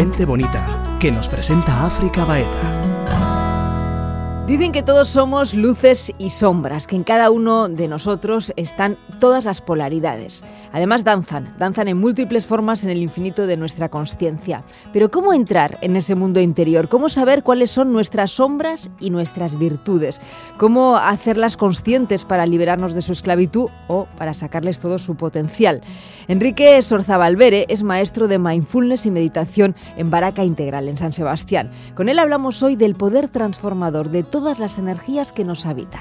Bonita, 0.00 0.96
que 0.98 1.12
nos 1.12 1.28
presenta 1.28 1.84
África 1.84 2.24
Baeta. 2.24 3.29
Dicen 4.50 4.72
que 4.72 4.82
todos 4.82 5.06
somos 5.06 5.54
luces 5.54 6.12
y 6.18 6.30
sombras, 6.30 6.88
que 6.88 6.96
en 6.96 7.04
cada 7.04 7.30
uno 7.30 7.68
de 7.68 7.86
nosotros 7.86 8.52
están 8.56 8.96
todas 9.20 9.44
las 9.44 9.60
polaridades. 9.60 10.42
Además 10.72 11.04
danzan, 11.04 11.54
danzan 11.56 11.86
en 11.86 11.98
múltiples 11.98 12.48
formas 12.48 12.82
en 12.82 12.90
el 12.90 12.98
infinito 12.98 13.46
de 13.46 13.56
nuestra 13.56 13.90
conciencia. 13.90 14.64
Pero 14.92 15.08
¿cómo 15.08 15.32
entrar 15.32 15.78
en 15.82 15.94
ese 15.94 16.16
mundo 16.16 16.40
interior? 16.40 16.88
¿Cómo 16.88 17.08
saber 17.08 17.44
cuáles 17.44 17.70
son 17.70 17.92
nuestras 17.92 18.32
sombras 18.32 18.90
y 18.98 19.10
nuestras 19.10 19.56
virtudes? 19.56 20.20
¿Cómo 20.56 20.96
hacerlas 20.96 21.56
conscientes 21.56 22.24
para 22.24 22.44
liberarnos 22.44 22.92
de 22.92 23.02
su 23.02 23.12
esclavitud 23.12 23.68
o 23.86 24.08
para 24.18 24.34
sacarles 24.34 24.80
todo 24.80 24.98
su 24.98 25.14
potencial? 25.14 25.80
Enrique 26.26 26.80
Sorzabalbere 26.82 27.66
es 27.68 27.84
maestro 27.84 28.26
de 28.26 28.38
mindfulness 28.40 29.06
y 29.06 29.10
meditación 29.12 29.76
en 29.96 30.10
Baraca 30.10 30.44
Integral, 30.44 30.88
en 30.88 30.96
San 30.96 31.12
Sebastián. 31.12 31.70
Con 31.94 32.08
él 32.08 32.18
hablamos 32.18 32.62
hoy 32.64 32.74
del 32.74 32.94
poder 32.94 33.28
transformador 33.28 34.10
de 34.10 34.22
todo 34.22 34.39
todas 34.40 34.58
las 34.58 34.78
energías 34.78 35.34
que 35.34 35.44
nos 35.44 35.66
habitan. 35.66 36.00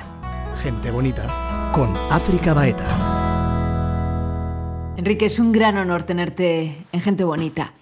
Gente 0.64 0.92
bonita 0.92 1.72
con 1.74 1.94
África 2.10 2.54
Baeta. 2.54 2.88
Enrique, 4.96 5.26
es 5.26 5.40
un 5.40 5.52
gran 5.52 5.76
honor 5.76 6.04
tenerte 6.04 6.86
en 6.94 7.02
Gente 7.02 7.26
Bonita. 7.26 7.74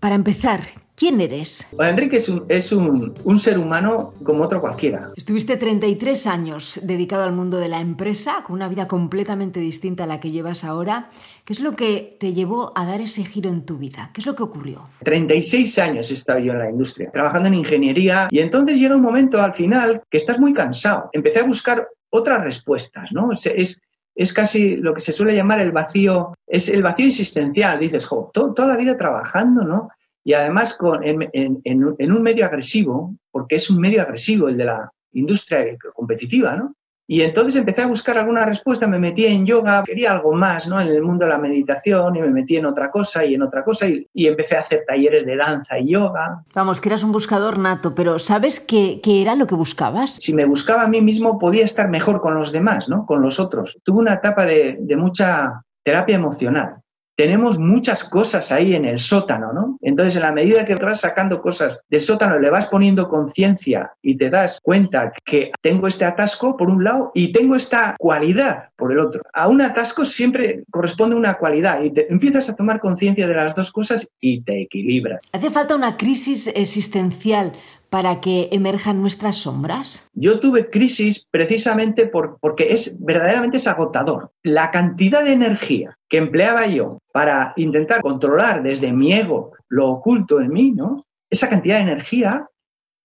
Para 0.00 0.14
empezar, 0.14 0.68
¿Quién 1.02 1.20
eres? 1.20 1.66
Enrique 1.80 2.18
es, 2.18 2.28
un, 2.28 2.44
es 2.48 2.70
un, 2.70 3.12
un, 3.24 3.36
ser 3.36 3.58
humano 3.58 4.14
como 4.22 4.44
otro 4.44 4.60
cualquiera. 4.60 5.10
Estuviste 5.16 5.56
33 5.56 6.28
años 6.28 6.78
dedicado 6.84 7.24
al 7.24 7.32
mundo 7.32 7.58
de 7.58 7.66
la 7.66 7.80
empresa, 7.80 8.44
con 8.46 8.54
una 8.54 8.68
vida 8.68 8.86
completamente 8.86 9.58
distinta 9.58 10.04
a 10.04 10.06
la 10.06 10.20
que 10.20 10.30
llevas 10.30 10.62
ahora. 10.62 11.08
¿Qué 11.44 11.54
es 11.54 11.58
lo 11.58 11.74
que 11.74 12.16
te 12.20 12.34
llevó 12.34 12.72
a 12.76 12.86
dar 12.86 13.00
ese 13.00 13.24
giro 13.24 13.50
en 13.50 13.66
tu 13.66 13.78
vida? 13.78 14.10
¿Qué 14.14 14.20
es 14.20 14.28
lo 14.28 14.36
que 14.36 14.44
ocurrió? 14.44 14.90
36 15.02 15.76
años 15.80 16.08
he 16.12 16.14
estado 16.14 16.38
yo 16.38 16.52
en 16.52 16.60
la 16.60 16.70
industria, 16.70 17.10
trabajando 17.10 17.48
en 17.48 17.54
ingeniería, 17.54 18.28
y 18.30 18.38
entonces 18.38 18.78
llega 18.78 18.94
un 18.94 19.02
momento 19.02 19.42
al 19.42 19.54
final 19.54 20.02
que 20.08 20.18
estás 20.18 20.38
muy 20.38 20.52
cansado. 20.52 21.10
Empecé 21.12 21.40
a 21.40 21.44
buscar 21.44 21.88
otras 22.10 22.44
respuestas, 22.44 23.10
¿no? 23.10 23.32
Es, 23.32 23.44
es, 23.46 23.80
es 24.14 24.32
casi 24.32 24.76
lo 24.76 24.94
que 24.94 25.00
se 25.00 25.12
suele 25.12 25.34
llamar 25.34 25.58
el 25.58 25.72
vacío, 25.72 26.36
es 26.46 26.68
el 26.68 26.80
vacío 26.80 27.08
existencial. 27.08 27.80
Dices, 27.80 28.06
jo, 28.06 28.30
toda 28.32 28.68
la 28.68 28.76
vida 28.76 28.96
trabajando, 28.96 29.64
¿no? 29.64 29.88
Y 30.24 30.34
además 30.34 30.74
con, 30.74 31.02
en, 31.02 31.28
en, 31.32 31.60
en, 31.64 32.12
un 32.12 32.22
medio 32.22 32.46
agresivo, 32.46 33.14
porque 33.30 33.56
es 33.56 33.70
un 33.70 33.78
medio 33.78 34.02
agresivo 34.02 34.48
el 34.48 34.56
de 34.56 34.64
la 34.64 34.90
industria 35.12 35.64
competitiva, 35.94 36.56
¿no? 36.56 36.74
Y 37.04 37.20
entonces 37.20 37.56
empecé 37.56 37.82
a 37.82 37.88
buscar 37.88 38.16
alguna 38.16 38.46
respuesta, 38.46 38.86
me 38.86 38.98
metí 38.98 39.26
en 39.26 39.44
yoga, 39.44 39.82
quería 39.84 40.12
algo 40.12 40.32
más, 40.32 40.68
¿no? 40.68 40.80
En 40.80 40.86
el 40.86 41.02
mundo 41.02 41.24
de 41.24 41.32
la 41.32 41.36
meditación 41.36 42.14
y 42.16 42.20
me 42.20 42.30
metí 42.30 42.56
en 42.56 42.64
otra 42.64 42.90
cosa 42.90 43.24
y 43.24 43.34
en 43.34 43.42
otra 43.42 43.64
cosa 43.64 43.88
y, 43.88 44.06
y 44.14 44.28
empecé 44.28 44.56
a 44.56 44.60
hacer 44.60 44.84
talleres 44.86 45.26
de 45.26 45.36
danza 45.36 45.78
y 45.78 45.90
yoga. 45.90 46.42
Vamos, 46.54 46.80
que 46.80 46.88
eras 46.88 47.02
un 47.02 47.12
buscador 47.12 47.58
nato, 47.58 47.94
pero 47.94 48.18
¿sabes 48.20 48.60
qué, 48.60 49.00
qué 49.02 49.20
era 49.20 49.34
lo 49.34 49.46
que 49.46 49.56
buscabas? 49.56 50.14
Si 50.14 50.32
me 50.32 50.46
buscaba 50.46 50.84
a 50.84 50.88
mí 50.88 51.02
mismo 51.02 51.38
podía 51.38 51.64
estar 51.64 51.88
mejor 51.90 52.20
con 52.20 52.34
los 52.34 52.52
demás, 52.52 52.88
¿no? 52.88 53.04
Con 53.04 53.20
los 53.20 53.40
otros. 53.40 53.78
Tuve 53.82 53.98
una 53.98 54.14
etapa 54.14 54.46
de, 54.46 54.78
de 54.80 54.96
mucha 54.96 55.64
terapia 55.84 56.16
emocional 56.16 56.81
tenemos 57.16 57.58
muchas 57.58 58.04
cosas 58.04 58.52
ahí 58.52 58.74
en 58.74 58.84
el 58.84 58.98
sótano, 58.98 59.52
¿no? 59.52 59.78
Entonces, 59.82 60.16
en 60.16 60.22
la 60.22 60.32
medida 60.32 60.64
que 60.64 60.74
vas 60.74 61.00
sacando 61.00 61.40
cosas 61.40 61.78
del 61.88 62.02
sótano, 62.02 62.38
le 62.38 62.50
vas 62.50 62.68
poniendo 62.68 63.08
conciencia 63.08 63.92
y 64.02 64.16
te 64.16 64.30
das 64.30 64.60
cuenta 64.62 65.12
que 65.24 65.52
tengo 65.60 65.86
este 65.86 66.04
atasco 66.04 66.56
por 66.56 66.70
un 66.70 66.84
lado 66.84 67.10
y 67.14 67.32
tengo 67.32 67.54
esta 67.54 67.96
cualidad 67.98 68.70
por 68.76 68.92
el 68.92 68.98
otro. 68.98 69.22
A 69.32 69.48
un 69.48 69.62
atasco 69.62 70.04
siempre 70.04 70.64
corresponde 70.70 71.16
una 71.16 71.34
cualidad 71.34 71.82
y 71.82 71.92
empiezas 72.08 72.48
a 72.48 72.56
tomar 72.56 72.80
conciencia 72.80 73.26
de 73.26 73.34
las 73.34 73.54
dos 73.54 73.70
cosas 73.70 74.08
y 74.20 74.42
te 74.42 74.62
equilibras. 74.62 75.20
Hace 75.32 75.50
falta 75.50 75.76
una 75.76 75.96
crisis 75.96 76.48
existencial 76.48 77.52
para 77.92 78.20
que 78.20 78.48
emerjan 78.52 79.02
nuestras 79.02 79.36
sombras? 79.36 80.08
Yo 80.14 80.40
tuve 80.40 80.70
crisis 80.70 81.26
precisamente 81.30 82.06
por, 82.06 82.38
porque 82.40 82.70
es 82.70 82.96
verdaderamente 83.04 83.58
es 83.58 83.66
agotador. 83.66 84.32
La 84.42 84.70
cantidad 84.70 85.22
de 85.22 85.34
energía 85.34 85.98
que 86.08 86.16
empleaba 86.16 86.66
yo 86.66 87.02
para 87.12 87.52
intentar 87.56 88.00
controlar 88.00 88.62
desde 88.62 88.94
mi 88.94 89.12
ego 89.12 89.52
lo 89.68 89.90
oculto 89.90 90.40
en 90.40 90.50
mí, 90.50 90.70
¿no? 90.70 91.04
Esa 91.28 91.50
cantidad 91.50 91.76
de 91.76 91.92
energía, 91.92 92.48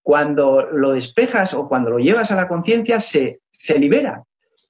cuando 0.04 0.62
lo 0.62 0.94
despejas 0.94 1.54
o 1.54 1.68
cuando 1.68 1.90
lo 1.90 2.00
llevas 2.00 2.32
a 2.32 2.38
la 2.38 2.48
conciencia, 2.48 3.02
se, 3.02 3.42
se 3.52 3.78
libera. 3.78 4.24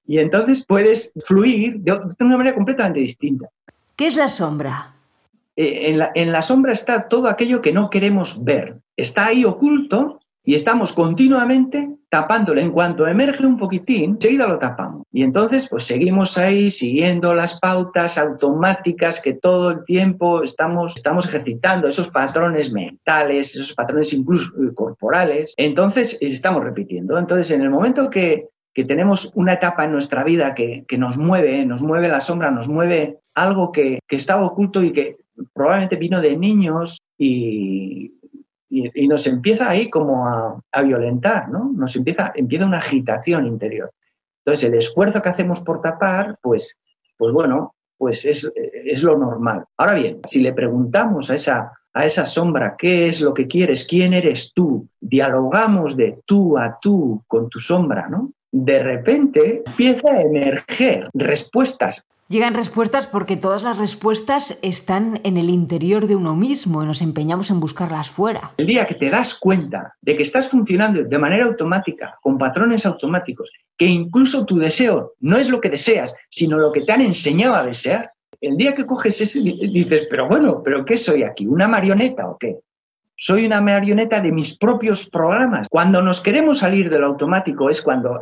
Y 0.07 0.17
entonces 0.17 0.65
puedes 0.65 1.13
fluir 1.27 1.77
de 1.81 1.91
una 2.21 2.37
manera 2.37 2.55
completamente 2.55 3.01
distinta. 3.01 3.49
¿Qué 3.95 4.07
es 4.07 4.15
la 4.15 4.29
sombra? 4.29 4.95
Eh, 5.55 5.89
en, 5.91 5.99
la, 5.99 6.11
en 6.15 6.31
la 6.31 6.41
sombra 6.41 6.71
está 6.71 7.07
todo 7.07 7.27
aquello 7.27 7.61
que 7.61 7.71
no 7.71 7.91
queremos 7.91 8.43
ver. 8.43 8.79
Está 8.95 9.27
ahí 9.27 9.45
oculto 9.45 10.16
y 10.47 10.55
estamos 10.55 10.93
continuamente 10.93 11.89
tapándolo. 12.09 12.61
En 12.61 12.71
cuanto 12.71 13.05
emerge 13.05 13.45
un 13.45 13.57
poquitín, 13.57 14.11
enseguida 14.11 14.47
lo 14.47 14.57
tapamos. 14.57 15.03
Y 15.11 15.23
entonces, 15.23 15.67
pues 15.67 15.83
seguimos 15.83 16.37
ahí 16.37 16.71
siguiendo 16.71 17.33
las 17.33 17.59
pautas 17.59 18.17
automáticas 18.17 19.19
que 19.19 19.33
todo 19.33 19.71
el 19.71 19.83
tiempo 19.83 20.43
estamos, 20.43 20.93
estamos 20.95 21.25
ejercitando, 21.25 21.89
esos 21.89 22.07
patrones 22.07 22.71
mentales, 22.71 23.55
esos 23.55 23.73
patrones 23.73 24.13
incluso 24.13 24.53
corporales. 24.73 25.53
Entonces, 25.57 26.17
estamos 26.21 26.63
repitiendo. 26.63 27.17
Entonces, 27.17 27.51
en 27.51 27.63
el 27.63 27.69
momento 27.69 28.09
que, 28.09 28.47
que 28.73 28.85
tenemos 28.85 29.33
una 29.35 29.55
etapa 29.55 29.83
en 29.83 29.91
nuestra 29.91 30.23
vida 30.23 30.55
que, 30.55 30.85
que, 30.87 30.97
nos 30.97 31.17
mueve, 31.17 31.65
nos 31.65 31.81
mueve 31.81 32.07
la 32.07 32.21
sombra, 32.21 32.51
nos 32.51 32.69
mueve 32.69 33.17
algo 33.35 33.73
que, 33.73 33.99
que 34.07 34.15
estaba 34.15 34.45
oculto 34.45 34.81
y 34.81 34.93
que 34.93 35.17
probablemente 35.53 35.97
vino 35.97 36.21
de 36.21 36.37
niños 36.37 37.01
y, 37.17 38.13
y, 38.69 39.07
nos 39.07 39.27
empieza 39.27 39.69
ahí 39.69 39.89
como 39.89 40.27
a, 40.27 40.61
a, 40.71 40.81
violentar, 40.81 41.49
¿no? 41.49 41.71
Nos 41.73 41.95
empieza, 41.95 42.31
empieza 42.35 42.65
una 42.65 42.79
agitación 42.79 43.45
interior. 43.45 43.91
Entonces, 44.45 44.69
el 44.69 44.75
esfuerzo 44.75 45.21
que 45.21 45.29
hacemos 45.29 45.61
por 45.61 45.81
tapar, 45.81 46.37
pues, 46.41 46.77
pues 47.17 47.33
bueno, 47.33 47.75
pues 47.97 48.25
es, 48.25 48.49
es 48.55 49.03
lo 49.03 49.17
normal. 49.17 49.65
Ahora 49.77 49.95
bien, 49.95 50.19
si 50.25 50.41
le 50.41 50.53
preguntamos 50.53 51.29
a 51.29 51.35
esa, 51.35 51.71
a 51.93 52.05
esa 52.05 52.25
sombra 52.25 52.75
qué 52.77 53.07
es 53.07 53.21
lo 53.21 53.33
que 53.33 53.47
quieres, 53.47 53.85
quién 53.85 54.13
eres 54.13 54.51
tú, 54.53 54.87
dialogamos 55.01 55.97
de 55.97 56.19
tú 56.25 56.57
a 56.57 56.77
tú 56.79 57.23
con 57.27 57.49
tu 57.49 57.59
sombra, 57.59 58.07
¿no? 58.07 58.31
De 58.51 58.79
repente 58.79 59.63
empieza 59.65 60.11
a 60.11 60.21
emerger 60.21 61.09
respuestas 61.13 62.05
Llegan 62.29 62.55
respuestas 62.55 63.07
porque 63.07 63.37
todas 63.37 63.63
las 63.63 63.77
respuestas 63.77 64.59
están 64.61 65.21
en 65.23 65.37
el 65.37 65.49
interior 65.49 66.07
de 66.07 66.17
uno 66.17 66.35
mismo 66.35 66.83
y 66.83 66.85
nos 66.85 67.01
empeñamos 67.01 67.49
en 67.51 67.61
buscarlas 67.61 68.09
fuera. 68.09 68.51
El 68.57 68.67
día 68.67 68.85
que 68.85 68.95
te 68.95 69.09
das 69.09 69.35
cuenta 69.35 69.95
de 70.01 70.17
que 70.17 70.23
estás 70.23 70.49
funcionando 70.49 71.01
de 71.01 71.17
manera 71.17 71.45
automática, 71.45 72.17
con 72.21 72.37
patrones 72.37 72.85
automáticos, 72.85 73.49
que 73.77 73.85
incluso 73.85 74.45
tu 74.45 74.57
deseo 74.57 75.13
no 75.21 75.37
es 75.37 75.49
lo 75.49 75.61
que 75.61 75.69
deseas, 75.69 76.13
sino 76.29 76.57
lo 76.57 76.73
que 76.73 76.81
te 76.81 76.91
han 76.91 76.99
enseñado 76.99 77.55
a 77.55 77.63
desear, 77.63 78.11
el 78.41 78.57
día 78.57 78.75
que 78.75 78.85
coges 78.85 79.21
ese 79.21 79.39
dices, 79.39 80.07
pero 80.09 80.27
bueno, 80.27 80.61
¿pero 80.65 80.83
qué 80.83 80.97
soy 80.97 81.23
aquí? 81.23 81.47
¿Una 81.47 81.69
marioneta 81.69 82.27
o 82.27 82.37
qué? 82.37 82.57
Soy 83.15 83.45
una 83.45 83.61
marioneta 83.61 84.19
de 84.19 84.33
mis 84.33 84.57
propios 84.57 85.09
programas. 85.09 85.69
Cuando 85.69 86.01
nos 86.01 86.19
queremos 86.19 86.59
salir 86.59 86.89
del 86.89 87.05
automático 87.05 87.69
es 87.69 87.81
cuando 87.81 88.19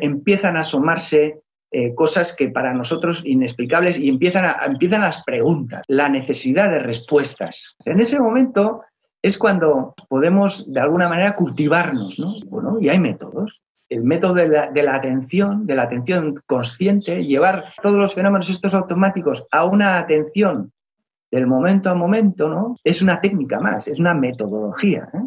empiezan 0.00 0.56
a 0.56 0.60
asomarse 0.60 1.40
eh, 1.70 1.94
cosas 1.94 2.34
que 2.34 2.48
para 2.48 2.72
nosotros 2.72 3.22
inexplicables 3.26 3.98
y 3.98 4.08
empiezan, 4.08 4.46
a, 4.46 4.64
empiezan 4.64 5.02
las 5.02 5.22
preguntas, 5.22 5.82
la 5.86 6.08
necesidad 6.08 6.70
de 6.70 6.78
respuestas. 6.78 7.76
En 7.84 8.00
ese 8.00 8.18
momento 8.18 8.82
es 9.22 9.36
cuando 9.36 9.94
podemos 10.08 10.64
de 10.72 10.80
alguna 10.80 11.08
manera 11.08 11.34
cultivarnos, 11.34 12.18
¿no? 12.18 12.36
Bueno, 12.46 12.78
y 12.80 12.88
hay 12.88 12.98
métodos. 12.98 13.62
El 13.90 14.04
método 14.04 14.34
de 14.34 14.48
la, 14.48 14.70
de 14.70 14.82
la 14.82 14.94
atención, 14.94 15.66
de 15.66 15.74
la 15.74 15.82
atención 15.82 16.42
consciente, 16.46 17.24
llevar 17.24 17.72
todos 17.82 17.96
los 17.96 18.14
fenómenos 18.14 18.50
estos 18.50 18.74
automáticos 18.74 19.46
a 19.50 19.64
una 19.64 19.98
atención 19.98 20.72
del 21.30 21.46
momento 21.46 21.90
a 21.90 21.94
momento, 21.94 22.48
¿no? 22.48 22.76
Es 22.84 23.02
una 23.02 23.20
técnica 23.20 23.60
más, 23.60 23.88
es 23.88 24.00
una 24.00 24.14
metodología. 24.14 25.08
¿eh? 25.12 25.18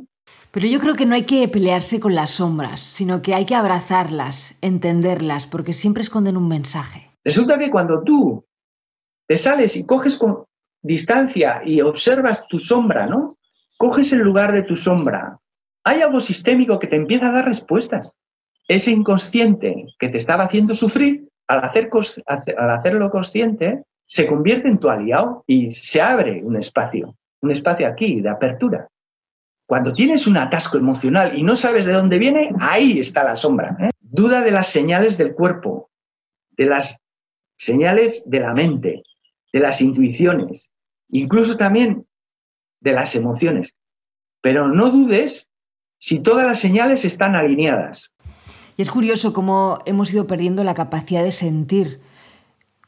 Pero 0.52 0.68
yo 0.68 0.80
creo 0.80 0.96
que 0.96 1.06
no 1.06 1.16
hay 1.16 1.24
que 1.24 1.48
pelearse 1.48 2.00
con 2.00 2.14
las 2.14 2.32
sombras, 2.32 2.82
sino 2.82 3.22
que 3.22 3.34
hay 3.34 3.46
que 3.46 3.56
abrazarlas, 3.56 4.58
entenderlas, 4.62 5.48
porque 5.48 5.72
siempre 5.72 6.04
esconden 6.04 6.36
un 6.36 6.48
mensaje. 6.48 7.10
Resulta 7.24 7.58
que 7.58 7.70
cuando 7.70 8.04
tú 8.04 8.46
te 9.28 9.38
sales 9.38 9.78
y 9.78 9.86
coges 9.86 10.18
con 10.18 10.44
distancia 10.82 11.62
y 11.66 11.82
observas 11.82 12.46
tu 12.48 12.60
sombra, 12.60 13.06
¿no? 13.06 13.38
Coges 13.78 14.12
el 14.12 14.20
lugar 14.20 14.52
de 14.52 14.64
tu 14.64 14.76
sombra. 14.76 15.40
Hay 15.86 16.02
algo 16.02 16.20
sistémico 16.20 16.80
que 16.80 16.88
te 16.88 16.98
empieza 16.98 17.30
a 17.30 17.32
dar 17.32 17.46
respuestas. 17.46 18.12
Ese 18.68 18.92
inconsciente 18.92 19.86
que 19.98 20.10
te 20.10 20.18
estaba 20.18 20.44
haciendo 20.44 20.74
sufrir, 20.74 21.30
al, 21.48 21.64
hacer, 21.64 21.90
al 22.28 22.70
hacerlo 22.72 23.10
consciente, 23.10 23.84
se 24.06 24.28
convierte 24.28 24.68
en 24.68 24.80
tu 24.80 24.90
aliado 24.90 25.44
y 25.48 25.72
se 25.72 26.02
abre 26.02 26.44
un 26.44 26.58
espacio, 26.58 27.16
un 27.42 27.52
espacio 27.52 27.88
aquí 27.88 28.20
de 28.20 28.30
apertura. 28.30 28.90
Cuando 29.72 29.94
tienes 29.94 30.28
un 30.28 30.36
atasco 30.36 30.78
emocional 30.78 31.40
y 31.40 31.44
no 31.44 31.56
sabes 31.56 31.86
de 31.86 31.94
dónde 31.94 32.20
viene, 32.20 32.54
ahí 32.60 33.00
está 33.00 33.24
la 33.24 33.38
sombra. 33.38 33.78
¿eh? 33.80 33.90
Duda 34.02 34.42
de 34.42 34.52
las 34.52 34.68
señales 34.68 35.18
del 35.18 35.34
cuerpo, 35.34 35.90
de 36.58 36.66
las 36.66 36.98
señales 37.56 38.30
de 38.30 38.42
la 38.42 38.54
mente, 38.54 39.04
de 39.54 39.60
las 39.62 39.80
intuiciones, 39.80 40.70
incluso 41.08 41.56
también 41.56 42.06
de 42.82 42.92
las 42.92 43.16
emociones. 43.16 43.74
pero 44.42 44.68
no 44.68 44.90
dudes 44.90 45.48
si 46.00 46.20
todas 46.20 46.46
las 46.46 46.60
señales 46.60 47.06
están 47.06 47.38
alineadas. 47.38 48.12
Y 48.76 48.82
es 48.82 48.92
curioso 48.92 49.32
cómo 49.32 49.78
hemos 49.86 50.14
ido 50.14 50.28
perdiendo 50.28 50.66
la 50.66 50.74
capacidad 50.74 51.24
de 51.24 51.32
sentir. 51.32 52.02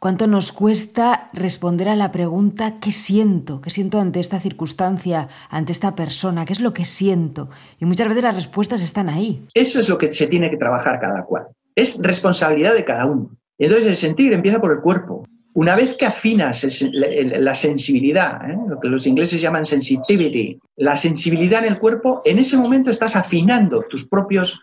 ¿Cuánto 0.03 0.27
nos 0.27 0.51
cuesta 0.51 1.29
responder 1.31 1.87
a 1.87 1.95
la 1.95 2.11
pregunta 2.11 2.73
¿qué 2.81 2.91
siento? 2.91 3.61
¿Qué 3.61 3.69
siento 3.69 4.01
ante 4.01 4.19
esta 4.19 4.41
circunstancia, 4.41 5.29
ante 5.49 5.71
esta 5.71 5.95
persona? 5.95 6.43
¿Qué 6.43 6.51
es 6.51 6.59
lo 6.59 6.73
que 6.73 6.83
siento? 6.83 7.49
Y 7.79 7.85
muchas 7.85 8.09
veces 8.09 8.21
las 8.21 8.35
respuestas 8.35 8.83
están 8.83 9.07
ahí. 9.07 9.47
Eso 9.53 9.79
es 9.79 9.87
lo 9.87 9.97
que 9.97 10.11
se 10.11 10.27
tiene 10.27 10.49
que 10.49 10.57
trabajar 10.57 10.99
cada 10.99 11.23
cual. 11.23 11.45
Es 11.73 11.97
responsabilidad 12.01 12.73
de 12.73 12.83
cada 12.83 13.05
uno. 13.05 13.29
Entonces 13.57 13.87
el 13.87 13.95
sentir 13.95 14.33
empieza 14.33 14.59
por 14.59 14.73
el 14.73 14.81
cuerpo. 14.81 15.25
Una 15.53 15.77
vez 15.77 15.95
que 15.95 16.05
afinas 16.05 16.67
la 16.91 17.55
sensibilidad, 17.55 18.41
¿eh? 18.51 18.57
lo 18.67 18.81
que 18.81 18.89
los 18.89 19.07
ingleses 19.07 19.39
llaman 19.39 19.63
sensitivity, 19.63 20.59
la 20.75 20.97
sensibilidad 20.97 21.65
en 21.65 21.71
el 21.71 21.79
cuerpo, 21.79 22.19
en 22.25 22.39
ese 22.39 22.57
momento 22.57 22.91
estás 22.91 23.15
afinando 23.15 23.85
tus 23.89 24.05
propios 24.05 24.59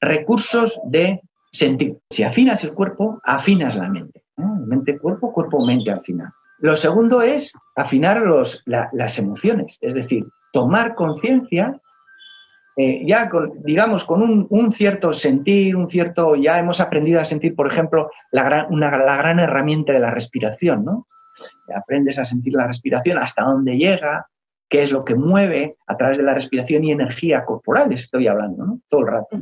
recursos 0.00 0.78
de 0.84 1.20
sentir. 1.50 1.96
Si 2.10 2.22
afinas 2.22 2.62
el 2.62 2.74
cuerpo, 2.74 3.18
afinas 3.24 3.74
la 3.74 3.88
mente. 3.88 4.23
Mente, 4.36 4.98
cuerpo, 4.98 5.32
cuerpo, 5.32 5.64
mente 5.64 5.90
al 5.90 6.02
final. 6.02 6.28
Lo 6.58 6.76
segundo 6.76 7.22
es 7.22 7.52
afinar 7.76 8.22
los, 8.22 8.62
las 8.66 9.18
emociones, 9.18 9.78
es 9.80 9.94
decir, 9.94 10.26
tomar 10.52 10.94
conciencia 10.94 11.80
eh, 12.76 13.04
ya, 13.06 13.30
digamos, 13.62 14.04
con 14.04 14.48
un, 14.50 14.72
cierto 14.72 15.12
sentir, 15.12 15.76
un 15.76 15.88
cierto, 15.88 16.34
ya 16.34 16.58
hemos 16.58 16.80
aprendido 16.80 17.20
a 17.20 17.24
sentir, 17.24 17.54
por 17.54 17.68
ejemplo, 17.68 18.10
la 18.32 18.42
gran, 18.42 18.66
una, 18.72 18.96
la 18.98 19.16
gran 19.16 19.38
herramienta 19.38 19.92
de 19.92 20.00
la 20.00 20.10
respiración, 20.10 20.84
¿no? 20.84 21.06
Aprendes 21.74 22.18
a 22.18 22.24
sentir 22.24 22.52
la 22.54 22.66
respiración, 22.66 23.18
hasta 23.18 23.44
dónde 23.44 23.76
llega, 23.76 24.26
qué 24.68 24.82
es 24.82 24.90
lo 24.90 25.04
que 25.04 25.14
mueve 25.14 25.76
a 25.86 25.96
través 25.96 26.18
de 26.18 26.24
la 26.24 26.34
respiración 26.34 26.82
y 26.82 26.90
energía 26.90 27.44
corporal, 27.44 27.92
estoy 27.92 28.26
hablando, 28.26 28.66
¿no? 28.66 28.80
Todo 28.88 29.02
el 29.02 29.06
rato. 29.06 29.38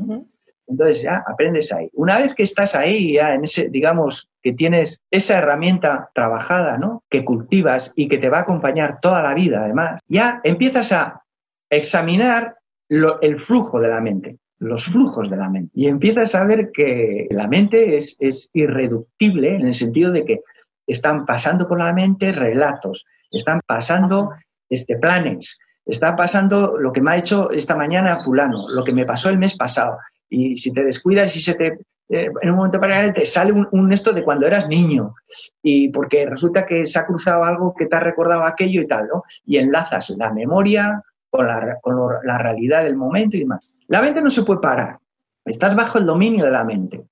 Entonces 0.72 1.02
ya 1.02 1.22
aprendes 1.26 1.70
ahí. 1.72 1.90
Una 1.92 2.18
vez 2.18 2.34
que 2.34 2.42
estás 2.42 2.74
ahí, 2.74 3.14
ya 3.14 3.34
en 3.34 3.44
ese, 3.44 3.68
digamos, 3.68 4.28
que 4.42 4.54
tienes 4.54 5.02
esa 5.10 5.38
herramienta 5.38 6.10
trabajada, 6.14 6.78
¿no? 6.78 7.04
Que 7.10 7.24
cultivas 7.24 7.92
y 7.94 8.08
que 8.08 8.16
te 8.16 8.30
va 8.30 8.38
a 8.38 8.42
acompañar 8.42 8.98
toda 9.00 9.22
la 9.22 9.34
vida, 9.34 9.64
además, 9.64 10.00
ya 10.08 10.40
empiezas 10.44 10.92
a 10.92 11.22
examinar 11.70 12.56
el 12.88 13.38
flujo 13.38 13.80
de 13.80 13.88
la 13.88 14.00
mente, 14.00 14.38
los 14.58 14.86
flujos 14.86 15.30
de 15.30 15.36
la 15.36 15.50
mente. 15.50 15.72
Y 15.74 15.88
empiezas 15.88 16.34
a 16.34 16.44
ver 16.44 16.70
que 16.72 17.26
la 17.30 17.46
mente 17.48 17.96
es, 17.96 18.16
irreductible 18.54 19.56
en 19.56 19.66
el 19.66 19.74
sentido 19.74 20.10
de 20.10 20.24
que 20.24 20.40
están 20.86 21.26
pasando 21.26 21.68
por 21.68 21.78
la 21.78 21.92
mente 21.92 22.32
relatos, 22.32 23.04
están 23.30 23.60
pasando 23.66 24.30
este, 24.68 24.96
planes, 24.96 25.58
está 25.86 26.16
pasando 26.16 26.78
lo 26.78 26.92
que 26.92 27.00
me 27.00 27.12
ha 27.12 27.16
hecho 27.16 27.50
esta 27.50 27.76
mañana 27.76 28.22
fulano, 28.24 28.68
lo 28.68 28.84
que 28.84 28.92
me 28.92 29.06
pasó 29.06 29.30
el 29.30 29.38
mes 29.38 29.56
pasado. 29.56 29.98
Y 30.32 30.56
si 30.56 30.72
te 30.72 30.82
descuidas 30.82 31.36
y 31.36 31.40
se 31.42 31.54
te, 31.54 31.78
eh, 32.08 32.30
en 32.40 32.50
un 32.50 32.56
momento 32.56 32.80
para 32.80 33.12
te 33.12 33.24
sale 33.24 33.52
un, 33.52 33.92
esto 33.92 34.12
de 34.12 34.24
cuando 34.24 34.46
eras 34.46 34.66
niño. 34.66 35.14
Y 35.62 35.90
porque 35.90 36.24
resulta 36.24 36.64
que 36.64 36.86
se 36.86 36.98
ha 36.98 37.06
cruzado 37.06 37.44
algo 37.44 37.74
que 37.74 37.86
te 37.86 37.96
ha 37.96 38.00
recordado 38.00 38.44
aquello 38.44 38.80
y 38.80 38.86
tal, 38.86 39.08
¿no? 39.08 39.24
Y 39.44 39.58
enlazas 39.58 40.10
la 40.16 40.32
memoria 40.32 41.02
con 41.28 41.46
la, 41.46 42.38
realidad 42.38 42.84
del 42.84 42.96
momento 42.96 43.36
y 43.36 43.40
demás. 43.40 43.68
La 43.88 44.00
mente 44.00 44.22
no 44.22 44.30
se 44.30 44.42
puede 44.42 44.60
parar, 44.60 44.98
estás 45.44 45.74
bajo 45.76 45.98
el 45.98 46.06
dominio 46.06 46.44
de 46.44 46.50
la 46.50 46.64
mente. 46.64 47.04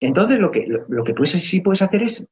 Entonces 0.00 0.38
lo 0.38 0.50
que, 0.50 0.66
lo, 0.66 1.04
que 1.04 1.14
sí 1.26 1.60
puedes 1.60 1.82
hacer 1.82 2.02
es 2.02 2.26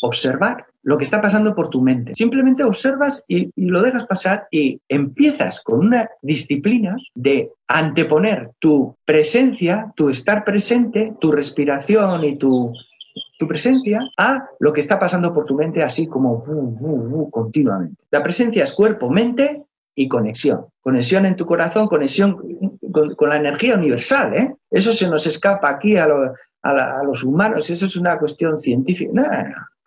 observar 0.00 0.66
lo 0.82 0.96
que 0.96 1.04
está 1.04 1.20
pasando 1.20 1.54
por 1.54 1.68
tu 1.68 1.82
mente. 1.82 2.14
Simplemente 2.14 2.64
observas 2.64 3.22
y, 3.28 3.50
lo 3.56 3.82
dejas 3.82 4.06
pasar 4.06 4.46
y 4.50 4.80
empiezas 4.88 5.60
con 5.60 5.80
una 5.80 6.08
disciplina 6.22 6.96
de 7.14 7.50
anteponer 7.66 8.52
tu 8.58 8.96
presencia, 9.04 9.92
tu 9.96 10.08
estar 10.08 10.44
presente, 10.44 11.12
tu 11.20 11.30
respiración 11.30 12.24
y 12.24 12.36
tu, 12.38 12.72
tu 13.38 13.46
presencia 13.46 14.00
a 14.16 14.48
lo 14.60 14.72
que 14.72 14.80
está 14.80 14.98
pasando 14.98 15.32
por 15.32 15.44
tu 15.44 15.54
mente 15.54 15.82
así 15.82 16.06
como 16.06 16.42
continuamente. 17.30 18.02
La 18.10 18.22
presencia 18.22 18.64
es 18.64 18.72
cuerpo, 18.72 19.10
mente 19.10 19.64
y 19.94 20.08
conexión. 20.08 20.66
Conexión 20.80 21.26
en 21.26 21.36
tu 21.36 21.44
corazón, 21.44 21.88
conexión 21.88 22.38
con, 22.92 23.28
la 23.28 23.36
energía 23.36 23.74
universal. 23.74 24.34
¿eh? 24.34 24.54
Eso 24.70 24.92
se 24.92 25.10
nos 25.10 25.26
escapa 25.26 25.68
aquí 25.68 25.96
a, 25.96 26.06
los 27.04 27.24
humanos, 27.24 27.68
eso 27.70 27.84
es 27.84 27.96
una 27.96 28.18
cuestión 28.18 28.58
científica. 28.58 29.10
No, 29.12 29.22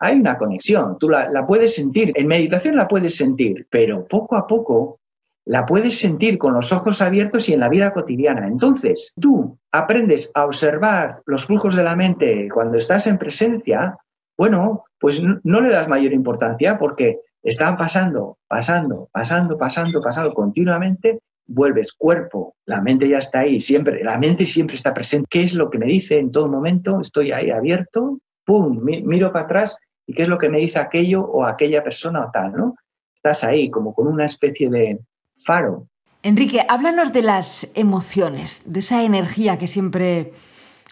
hay 0.02 0.18
una 0.18 0.36
conexión, 0.36 0.98
tú 0.98 1.08
la, 1.08 1.30
la 1.30 1.46
puedes 1.46 1.76
sentir, 1.76 2.12
en 2.16 2.26
meditación 2.26 2.74
la 2.74 2.88
puedes 2.88 3.16
sentir, 3.16 3.68
pero 3.70 4.04
poco 4.08 4.36
a 4.36 4.48
poco 4.48 4.98
la 5.44 5.64
puedes 5.64 5.98
sentir 5.98 6.38
con 6.38 6.54
los 6.54 6.72
ojos 6.72 7.00
abiertos 7.00 7.48
y 7.48 7.54
en 7.54 7.60
la 7.60 7.68
vida 7.68 7.92
cotidiana. 7.92 8.48
Entonces, 8.48 9.12
tú 9.20 9.58
aprendes 9.70 10.30
a 10.34 10.44
observar 10.44 11.22
los 11.26 11.46
flujos 11.46 11.76
de 11.76 11.84
la 11.84 11.94
mente 11.94 12.48
cuando 12.52 12.78
estás 12.78 13.06
en 13.06 13.18
presencia, 13.18 13.96
bueno, 14.36 14.84
pues 14.98 15.22
no 15.22 15.60
le 15.60 15.68
das 15.68 15.86
mayor 15.88 16.12
importancia 16.12 16.78
porque 16.78 17.20
están 17.42 17.76
pasando, 17.76 18.38
pasando, 18.48 19.08
pasando, 19.12 19.56
pasando, 19.56 20.00
pasando 20.00 20.34
continuamente, 20.34 21.20
vuelves 21.46 21.92
cuerpo, 21.92 22.54
la 22.66 22.80
mente 22.80 23.08
ya 23.08 23.18
está 23.18 23.40
ahí, 23.40 23.60
siempre, 23.60 24.02
la 24.02 24.18
mente 24.18 24.46
siempre 24.46 24.74
está 24.74 24.92
presente. 24.92 25.26
¿Qué 25.30 25.42
es 25.42 25.54
lo 25.54 25.70
que 25.70 25.78
me 25.78 25.86
dice 25.86 26.18
en 26.18 26.32
todo 26.32 26.48
momento? 26.48 27.00
Estoy 27.00 27.30
ahí 27.30 27.50
abierto, 27.50 28.18
pum, 28.44 28.80
miro 28.82 29.32
para 29.32 29.44
atrás 29.44 29.76
y 30.12 30.14
qué 30.14 30.22
es 30.22 30.28
lo 30.28 30.36
que 30.36 30.50
me 30.50 30.58
dice 30.58 30.78
aquello 30.78 31.22
o 31.22 31.46
aquella 31.46 31.82
persona 31.82 32.26
o 32.26 32.30
tal, 32.30 32.52
¿no? 32.52 32.76
Estás 33.14 33.44
ahí 33.44 33.70
como 33.70 33.94
con 33.94 34.06
una 34.06 34.26
especie 34.26 34.68
de 34.68 35.00
faro. 35.46 35.86
Enrique, 36.22 36.60
háblanos 36.68 37.14
de 37.14 37.22
las 37.22 37.72
emociones, 37.74 38.62
de 38.66 38.80
esa 38.80 39.04
energía 39.04 39.58
que 39.58 39.66
siempre 39.66 40.32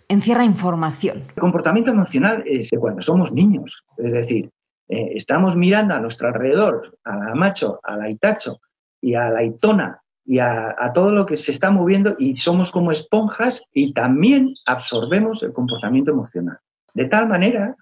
encierra 0.08 0.44
información. 0.44 1.24
El 1.36 1.40
comportamiento 1.40 1.90
emocional 1.90 2.42
es 2.46 2.70
de 2.70 2.78
cuando 2.78 3.02
somos 3.02 3.30
niños, 3.30 3.84
es 3.98 4.12
decir, 4.12 4.50
eh, 4.88 5.12
estamos 5.14 5.54
mirando 5.54 5.94
a 5.94 6.00
nuestro 6.00 6.28
alrededor, 6.28 6.96
a 7.04 7.16
la 7.16 7.34
macho, 7.34 7.78
a 7.84 7.96
la 7.96 8.08
itacho 8.08 8.60
y 9.02 9.14
a 9.14 9.28
la 9.28 9.44
itona 9.44 10.00
y 10.24 10.38
a, 10.38 10.74
todo 10.94 11.12
lo 11.12 11.26
que 11.26 11.36
se 11.36 11.52
está 11.52 11.70
moviendo 11.70 12.16
y 12.18 12.36
somos 12.36 12.72
como 12.72 12.90
esponjas 12.90 13.62
y 13.72 13.92
también 13.92 14.54
absorbemos 14.66 15.42
el 15.42 15.52
comportamiento 15.52 16.10
emocional. 16.10 16.58
De 16.94 17.04
tal 17.04 17.28
manera 17.28 17.76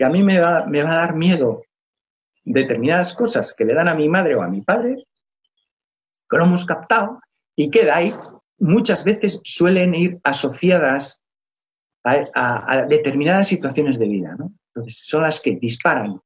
que 0.00 0.06
a 0.06 0.08
mí 0.08 0.22
me 0.22 0.40
va, 0.40 0.60
a 0.60 0.96
dar 0.96 1.14
miedo 1.14 1.62
determinadas 2.42 3.12
cosas 3.12 3.52
que 3.52 3.66
le 3.66 3.74
dan 3.74 3.86
a 3.86 3.94
mi 3.94 4.08
madre 4.08 4.34
o 4.34 4.40
a 4.40 4.48
mi 4.48 4.62
padre, 4.62 5.04
que 6.26 6.36
lo 6.38 6.44
hemos 6.44 6.64
captado 6.64 7.20
y 7.54 7.70
que 7.70 7.84
de 7.84 7.90
ahí 7.90 8.14
muchas 8.58 9.04
veces 9.04 9.38
suelen 9.44 9.94
ir 9.94 10.18
asociadas 10.24 11.20
a, 12.02 12.86
determinadas 12.88 13.48
situaciones 13.48 13.98
de 13.98 14.08
vida. 14.08 14.38
Entonces, 14.74 15.02
son 15.04 15.20
las 15.20 15.38
que 15.38 15.56
disparan 15.56 16.18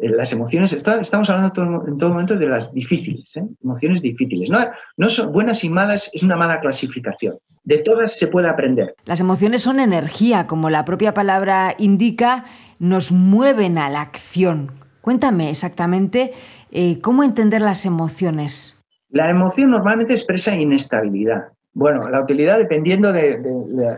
las 0.00 0.32
emociones, 0.32 0.72
estamos 0.72 1.30
hablando 1.30 1.84
en 1.86 1.98
todo 1.98 2.10
momento 2.10 2.36
de 2.36 2.48
las 2.48 2.72
difíciles, 2.72 3.36
¿eh? 3.36 3.44
emociones 3.62 4.02
difíciles. 4.02 4.50
No, 4.50 4.58
no 4.96 5.08
son 5.08 5.32
buenas 5.32 5.62
y 5.64 5.70
malas, 5.70 6.10
es 6.12 6.22
una 6.22 6.36
mala 6.36 6.60
clasificación. 6.60 7.38
De 7.64 7.78
todas 7.78 8.18
se 8.18 8.26
puede 8.26 8.48
aprender. 8.48 8.94
Las 9.04 9.20
emociones 9.20 9.62
son 9.62 9.80
energía, 9.80 10.46
como 10.46 10.70
la 10.70 10.84
propia 10.84 11.12
palabra 11.12 11.74
indica, 11.78 12.44
nos 12.78 13.12
mueven 13.12 13.78
a 13.78 13.90
la 13.90 14.00
acción. 14.00 14.72
Cuéntame 15.02 15.50
exactamente 15.50 16.32
eh, 16.70 17.00
cómo 17.00 17.22
entender 17.22 17.60
las 17.60 17.84
emociones. 17.84 18.76
La 19.10 19.28
emoción 19.28 19.70
normalmente 19.70 20.12
expresa 20.12 20.54
inestabilidad. 20.56 21.48
Bueno, 21.72 22.08
la 22.08 22.20
utilidad 22.20 22.58
dependiendo 22.58 23.12
de, 23.12 23.40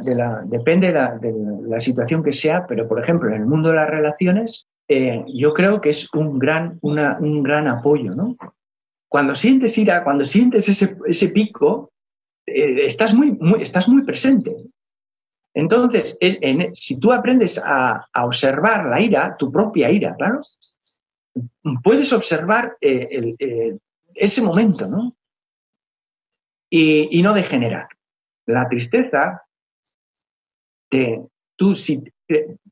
la, 0.04 0.42
depende 0.44 0.88
de 0.88 1.32
la, 1.68 1.80
situación 1.80 2.23
que 2.23 2.32
sea, 2.32 2.66
pero 2.66 2.87
por 2.87 3.00
ejemplo, 3.00 3.30
en 3.30 3.40
el 3.40 3.47
mundo 3.47 3.71
de 3.71 3.76
las 3.76 3.88
relaciones, 3.88 4.66
eh, 4.89 5.25
yo 5.27 5.55
creo 5.55 5.81
que 5.81 5.91
es 5.91 6.09
un 6.12 6.39
gran, 6.39 6.79
un 6.83 7.43
gran 7.43 7.69
apoyo, 7.69 8.15
¿no? 8.15 8.37
Cuando 9.09 9.35
sientes 9.35 9.77
ira, 9.79 10.05
cuando 10.05 10.25
sientes 10.25 10.69
ese, 10.69 11.29
pico, 11.29 11.93
eh, 12.47 12.87
estás, 12.87 13.15
muy, 13.15 13.39
estás 13.61 13.89
muy 13.89 14.03
presente. 14.05 14.57
Entonces, 15.55 16.19
si 16.73 16.99
tú 16.99 17.12
aprendes 17.12 17.61
a, 17.62 18.07
observar 18.25 18.87
la 18.87 19.01
ira, 19.01 19.37
tu 19.37 19.53
propia 19.53 19.91
ira, 19.91 20.15
claro, 20.17 20.41
puedes 21.83 22.11
observar 22.12 22.77
eh, 22.81 23.77
ese 24.15 24.43
momento, 24.43 24.89
¿no? 24.89 25.15
Y, 26.71 27.19
y, 27.19 27.23
no 27.23 27.35
degenerar. 27.35 27.89
La 28.47 28.67
tristeza, 28.67 29.43
te, 30.89 31.23
tú 31.57 31.75
si 31.75 32.03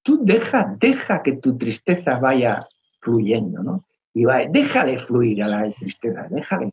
tú 0.02 0.21
deja, 0.25 0.76
deja 0.79 1.23
que 1.23 1.37
tu 1.37 1.57
tristeza 1.57 2.19
vaya 2.19 2.67
fluyendo, 3.00 3.62
¿no? 3.62 3.85
Y 4.12 4.25
va, 4.25 4.45
déjale 4.49 4.99
fluir 4.99 5.43
a 5.43 5.49
la 5.49 5.73
tristeza, 5.73 6.26
déjale, 6.29 6.73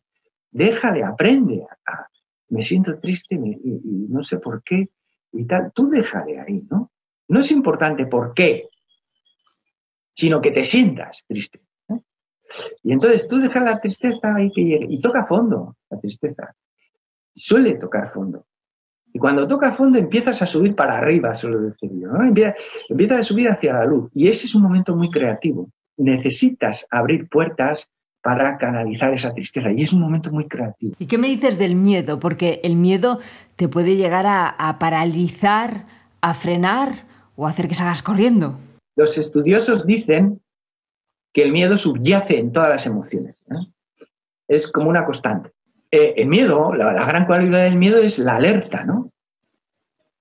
déjale, 0.52 1.04
aprende 1.04 1.66
a, 1.86 2.08
me 2.50 2.62
siento 2.62 3.00
triste 3.00 3.36
y, 3.36 4.08
no 4.10 4.24
sé 4.24 4.38
por 4.40 4.64
qué 4.64 4.90
y 5.34 5.46
tal, 5.46 5.72
tú 5.74 5.90
déjale 5.90 6.40
ahí, 6.40 6.66
¿no? 6.70 6.92
No 7.28 7.40
es 7.40 7.52
importante 7.52 8.06
por 8.06 8.34
qué, 8.34 8.70
sino 10.14 10.42
que 10.42 10.52
te 10.52 10.64
sientas 10.64 11.24
triste. 11.28 11.62
Y 12.84 12.94
entonces 12.94 13.28
tú 13.28 13.38
deja 13.38 13.60
la 13.62 13.80
tristeza 13.80 14.36
ahí 14.36 14.50
que 14.52 14.62
llegue 14.62 14.88
y 14.90 15.02
toca 15.02 15.26
fondo. 15.26 15.76
la 15.90 16.00
tristeza. 16.00 16.56
Suele 17.34 17.76
tocar 17.76 18.12
fondo. 18.14 18.46
Y 19.18 19.20
cuando 19.20 19.48
toca 19.48 19.74
fondo 19.74 19.98
empiezas 19.98 20.44
a 20.44 20.46
subir 20.46 20.76
para 20.76 21.00
arriba, 21.00 21.34
suelo 21.34 21.60
decir 21.60 21.90
yo, 22.00 22.10
¿no? 22.10 22.24
empiezas 22.24 23.18
a 23.18 23.24
subir 23.24 23.48
hacia 23.50 23.74
la 23.74 23.84
luz. 23.84 24.12
Y 24.14 24.28
ese 24.28 24.46
es 24.46 24.54
un 24.54 24.62
momento 24.62 24.96
muy 24.96 25.10
creativo. 25.10 25.72
Necesitas 25.98 26.86
abrir 26.92 27.28
puertas 27.28 27.90
para 28.22 28.60
canalizar 28.60 29.12
esa 29.16 29.34
tristeza. 29.34 29.72
Y 29.72 29.82
es 29.82 29.92
un 29.92 30.02
momento 30.02 30.32
muy 30.32 30.48
creativo. 30.48 30.94
¿Y 31.00 31.08
qué 31.08 31.18
me 31.18 31.30
dices 31.30 31.58
del 31.58 31.74
miedo? 31.74 32.20
Porque 32.20 32.62
el 32.64 32.76
miedo 32.76 33.20
te 33.56 33.68
puede 33.68 33.96
llegar 33.96 34.28
a, 34.28 34.78
paralizar, 34.78 35.88
a 36.22 36.36
frenar 36.36 37.08
o 37.36 37.48
hacer 37.48 37.68
que 37.68 37.74
salgas 37.74 38.04
corriendo. 38.04 38.60
Los 38.96 39.18
estudiosos 39.18 39.88
dicen 39.88 40.42
que 41.34 41.42
el 41.42 41.52
miedo 41.52 41.76
subyace 41.76 42.38
en 42.38 42.52
todas 42.52 42.70
las 42.70 42.86
emociones. 42.86 43.36
Es 44.48 44.72
como 44.72 44.92
una 44.92 45.06
constante. 45.06 45.57
Eh, 45.92 46.14
el 46.18 46.28
miedo, 46.28 46.74
la, 46.74 47.06
gran 47.06 47.26
cualidad 47.26 47.64
del 47.64 47.78
miedo 47.78 47.98
es 47.98 48.20
la 48.20 48.36
alerta, 48.36 48.84
¿no? 48.84 49.12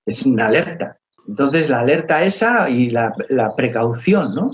Es 0.04 0.24
una 0.24 0.46
alerta. 0.46 0.98
Entonces, 1.26 1.68
la 1.68 1.80
alerta 1.80 2.22
esa 2.24 2.70
y 2.70 2.90
la, 2.90 3.12
precaución, 3.56 4.34
¿no? 4.34 4.52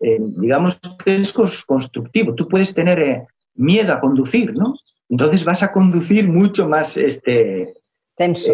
Eh, 0.00 0.18
digamos 0.18 0.80
que 1.04 1.16
es 1.16 1.32
constructivo. 1.32 2.34
Tú 2.34 2.48
puedes 2.48 2.74
tener 2.74 2.98
eh, 2.98 3.26
miedo 3.54 3.92
a 3.92 4.00
conducir, 4.00 4.54
¿no? 4.54 4.74
Entonces 5.08 5.44
vas 5.44 5.62
a 5.62 5.72
conducir 5.72 6.28
mucho 6.28 6.68
más 6.68 6.96
este, 6.96 7.74
tenso 8.16 8.52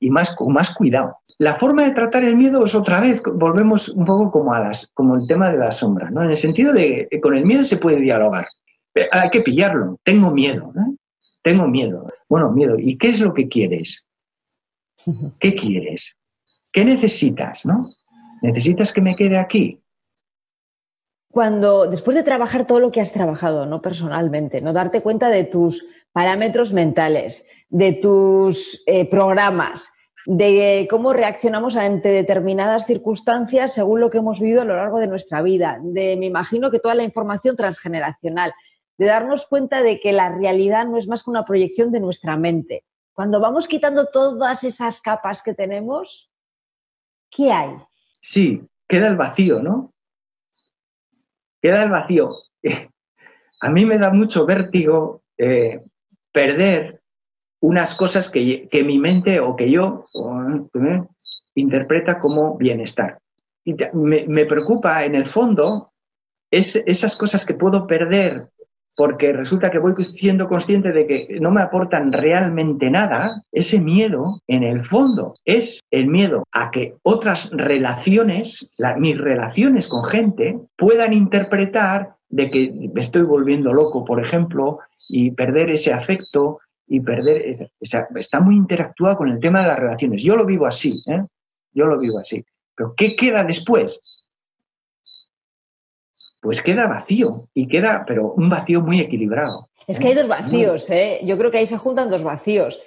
y 0.00 0.10
más 0.10 0.34
con 0.34 0.52
más 0.52 0.74
cuidado. 0.74 1.18
La 1.38 1.56
forma 1.56 1.84
de 1.84 1.90
tratar 1.90 2.24
el 2.24 2.36
miedo 2.36 2.64
es 2.64 2.74
otra 2.74 3.00
vez, 3.00 3.20
volvemos 3.34 3.88
un 3.90 4.06
poco 4.06 4.30
como 4.30 4.54
a 4.54 4.60
las, 4.60 4.86
como 4.94 5.16
el 5.16 5.26
tema 5.26 5.50
de 5.50 5.58
la 5.58 5.70
sombra, 5.70 6.10
¿no? 6.10 6.22
En 6.22 6.30
el 6.30 6.36
sentido 6.36 6.72
de 6.72 7.08
que 7.10 7.20
con 7.20 7.36
el 7.36 7.44
miedo 7.44 7.64
se 7.64 7.76
puede 7.76 8.00
dialogar. 8.00 8.46
Hay 9.12 9.30
que 9.30 9.42
pillarlo. 9.42 9.98
Tengo 10.02 10.30
miedo, 10.30 10.72
Tengo 11.42 11.68
miedo. 11.68 12.12
Bueno, 12.28 12.50
miedo. 12.50 12.76
¿Y 12.78 12.96
qué 12.98 13.08
es 13.08 13.20
lo 13.20 13.34
que 13.34 13.48
quieres? 13.48 14.06
¿Qué 15.38 15.54
quieres? 15.54 16.16
¿Qué 16.72 16.84
necesitas, 16.84 17.64
no? 17.64 17.90
¿Necesitas 18.42 18.92
que 18.92 19.00
me 19.00 19.16
quede 19.16 19.38
aquí? 19.38 19.80
Cuando, 21.30 21.86
después 21.86 22.16
de 22.16 22.22
trabajar 22.22 22.66
todo 22.66 22.80
lo 22.80 22.90
que 22.90 23.00
has 23.00 23.12
trabajado, 23.12 23.66
no 23.66 23.82
personalmente, 23.82 24.60
no 24.60 24.72
darte 24.72 25.02
cuenta 25.02 25.28
de 25.28 25.44
tus 25.44 25.84
parámetros 26.12 26.72
mentales, 26.72 27.44
de 27.68 27.92
tus 27.92 28.82
eh, 28.86 29.08
programas, 29.08 29.90
de 30.24 30.86
cómo 30.90 31.12
reaccionamos 31.12 31.76
ante 31.76 32.08
determinadas 32.08 32.86
circunstancias 32.86 33.74
según 33.74 34.00
lo 34.00 34.10
que 34.10 34.18
hemos 34.18 34.40
vivido 34.40 34.62
a 34.62 34.64
lo 34.64 34.76
largo 34.76 34.98
de 34.98 35.06
nuestra 35.06 35.40
vida, 35.42 35.78
de, 35.82 36.16
me 36.16 36.26
imagino 36.26 36.70
que 36.70 36.80
toda 36.80 36.94
la 36.94 37.04
información 37.04 37.54
transgeneracional, 37.56 38.52
de 38.98 39.06
darnos 39.06 39.46
cuenta 39.46 39.82
de 39.82 40.00
que 40.00 40.12
la 40.12 40.30
realidad 40.30 40.86
no 40.86 40.98
es 40.98 41.06
más 41.06 41.22
que 41.22 41.30
una 41.30 41.44
proyección 41.44 41.92
de 41.92 42.00
nuestra 42.00 42.36
mente. 42.36 42.84
Cuando 43.12 43.40
vamos 43.40 43.66
quitando 43.66 44.06
todas 44.06 44.64
esas 44.64 45.00
capas 45.00 45.42
que 45.42 45.54
tenemos, 45.54 46.30
¿qué 47.30 47.52
hay? 47.52 47.76
Sí, 48.20 48.62
queda 48.88 49.08
el 49.08 49.16
vacío, 49.16 49.62
¿no? 49.62 49.92
Queda 51.60 51.82
el 51.82 51.90
vacío. 51.90 52.28
A 53.60 53.70
mí 53.70 53.86
me 53.86 53.98
da 53.98 54.12
mucho 54.12 54.44
vértigo 54.44 55.22
eh, 55.38 55.82
perder 56.30 57.00
unas 57.60 57.94
cosas 57.94 58.30
que, 58.30 58.68
mi 58.84 58.98
mente 58.98 59.40
o 59.40 59.56
que 59.56 59.70
yo 59.70 60.04
eh, 60.74 61.02
interpreta 61.54 62.20
como 62.20 62.56
bienestar. 62.56 63.18
Y 63.64 63.74
me, 63.94 64.44
preocupa 64.44 65.04
en 65.04 65.14
el 65.14 65.26
fondo 65.26 65.92
es, 66.50 66.76
esas 66.76 67.16
cosas 67.16 67.44
que 67.44 67.54
puedo 67.54 67.86
perder 67.86 68.50
porque 68.96 69.32
resulta 69.32 69.70
que 69.70 69.78
voy 69.78 69.92
siendo 70.02 70.48
consciente 70.48 70.90
de 70.90 71.06
que 71.06 71.38
no 71.40 71.50
me 71.50 71.60
aportan 71.60 72.12
realmente 72.12 72.90
nada, 72.90 73.42
ese 73.52 73.78
miedo, 73.80 74.40
en 74.46 74.62
el 74.62 74.84
fondo, 74.84 75.34
es 75.44 75.80
el 75.90 76.06
miedo 76.06 76.44
a 76.52 76.70
que 76.70 76.94
otras 77.02 77.50
relaciones, 77.52 78.66
mis 78.98 79.18
relaciones 79.18 79.88
con 79.88 80.04
gente, 80.04 80.58
puedan 80.76 81.12
interpretar 81.12 82.14
de 82.30 82.50
que 82.50 82.90
me 82.92 83.00
estoy 83.02 83.22
volviendo 83.22 83.72
loco, 83.72 84.04
por 84.04 84.20
ejemplo, 84.20 84.78
y 85.08 85.30
perder 85.30 85.70
ese 85.70 85.92
afecto 85.92 86.60
y 86.88 87.00
perder, 87.00 87.70
está 87.80 88.40
muy 88.40 88.56
interactuado 88.56 89.18
con 89.18 89.28
el 89.28 89.40
tema 89.40 89.60
de 89.60 89.68
las 89.68 89.78
relaciones. 89.78 90.22
Yo 90.22 90.36
lo 90.36 90.46
vivo 90.46 90.66
así, 90.66 91.02
¿eh? 91.06 91.22
yo 91.72 91.86
lo 91.86 91.98
vivo 91.98 92.18
así. 92.18 92.44
Pero 92.74 92.94
¿qué 92.96 93.14
queda 93.16 93.44
después? 93.44 94.00
Pues 96.40 96.62
queda 96.62 96.88
vacío 96.88 97.48
y 97.54 97.68
queda, 97.68 98.04
pero 98.06 98.32
un 98.32 98.48
vacío 98.48 98.80
muy 98.80 99.00
equilibrado. 99.00 99.68
Es 99.86 99.98
que 99.98 100.08
hay 100.08 100.14
dos 100.14 100.28
vacíos, 100.28 100.88
¿eh? 100.90 101.20
Yo 101.24 101.38
creo 101.38 101.50
que 101.50 101.58
ahí 101.58 101.66
se 101.66 101.78
juntan 101.78 102.10
dos 102.10 102.22
vacíos. 102.22 102.78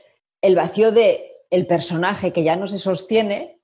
El 0.42 0.56
vacío 0.56 0.92
de 0.92 1.30
el 1.50 1.66
personaje 1.66 2.32
que 2.32 2.44
ya 2.44 2.56
no 2.56 2.68
se 2.68 2.80
sostiene 2.80 3.60